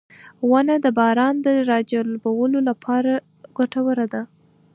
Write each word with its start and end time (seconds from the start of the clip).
•ونه 0.49 0.75
د 0.85 0.87
باران 0.97 1.35
راجلبولو 1.71 2.59
لپاره 2.69 3.13
ګټوره 3.57 4.05
ده. 4.13 4.21